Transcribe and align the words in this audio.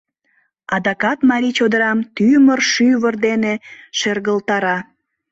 Адакат 0.75 1.19
марий 1.29 1.53
чодырам 1.57 1.99
тӱмыр-шӱвыр 2.15 3.15
дене 3.27 3.53
шергылтара. 3.99 4.77